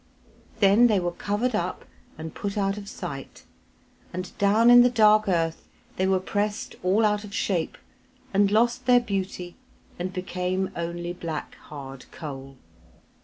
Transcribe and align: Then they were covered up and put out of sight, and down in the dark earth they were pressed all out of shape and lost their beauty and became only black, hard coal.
Then 0.61 0.87
they 0.87 0.99
were 0.99 1.11
covered 1.11 1.53
up 1.53 1.85
and 2.17 2.33
put 2.33 2.57
out 2.57 2.75
of 2.75 2.89
sight, 2.89 3.43
and 4.11 4.35
down 4.39 4.71
in 4.71 4.81
the 4.81 4.89
dark 4.89 5.27
earth 5.29 5.67
they 5.97 6.07
were 6.07 6.19
pressed 6.19 6.75
all 6.81 7.05
out 7.05 7.23
of 7.23 7.35
shape 7.35 7.77
and 8.33 8.49
lost 8.49 8.87
their 8.87 8.99
beauty 8.99 9.57
and 9.99 10.11
became 10.11 10.71
only 10.75 11.13
black, 11.13 11.53
hard 11.69 12.07
coal. 12.11 12.57